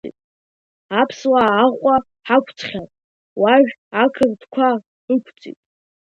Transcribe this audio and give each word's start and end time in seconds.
Аԥсуаа 0.99 1.53
Аҟәа 1.65 1.95
ҳақәҵхьан, 2.27 2.87
уажә 3.41 3.73
ақырҭқәа 4.03 4.67
ықәҵит. 5.13 5.59